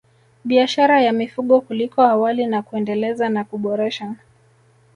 Biashara 0.45 1.01
ya 1.01 1.11
mifugo 1.13 1.61
kuliko 1.61 2.01
awali 2.01 2.45
na 2.47 2.61
kuendeleza 2.61 3.29
na 3.29 3.43
kuboresha 3.43 4.15